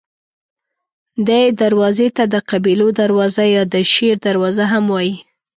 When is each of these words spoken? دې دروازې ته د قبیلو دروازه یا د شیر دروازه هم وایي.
دې 1.27 1.41
دروازې 1.61 2.07
ته 2.17 2.23
د 2.33 2.35
قبیلو 2.49 2.87
دروازه 3.01 3.43
یا 3.55 3.63
د 3.73 3.75
شیر 3.91 4.15
دروازه 4.27 4.63
هم 4.73 4.83
وایي. 4.93 5.15